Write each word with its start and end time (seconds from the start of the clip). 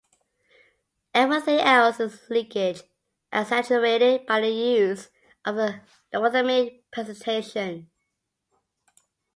Everything 1.13 1.59
else 1.59 1.99
is 1.99 2.27
leakage, 2.27 2.81
exaggerated 3.31 4.25
by 4.25 4.41
the 4.41 4.49
use 4.49 5.11
of 5.45 5.59
a 5.59 5.83
logarithmic 6.11 6.89
presentation. 6.89 7.87